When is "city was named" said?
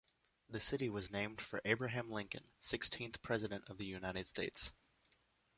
0.59-1.39